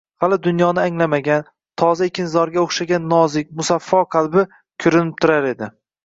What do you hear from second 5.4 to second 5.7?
edi!